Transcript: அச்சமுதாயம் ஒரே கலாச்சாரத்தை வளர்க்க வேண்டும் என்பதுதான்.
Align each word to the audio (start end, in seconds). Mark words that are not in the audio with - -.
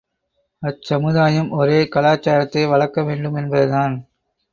அச்சமுதாயம் 0.63 1.51
ஒரே 1.51 1.87
கலாச்சாரத்தை 1.87 2.63
வளர்க்க 2.65 3.03
வேண்டும் 3.03 3.35
என்பதுதான். 3.35 3.95